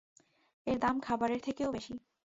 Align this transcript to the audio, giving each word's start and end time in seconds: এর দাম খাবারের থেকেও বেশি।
এর 0.67 0.77
দাম 0.79 0.95
খাবারের 0.99 1.41
থেকেও 1.41 1.69
বেশি। 1.71 1.93